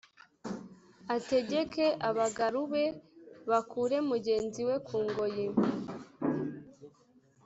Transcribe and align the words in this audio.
ategeke 1.15 1.85
abagarube 2.09 2.83
bakure 3.49 3.97
mugenzi 4.09 4.61
we 4.67 4.75
kungoyi" 4.87 5.47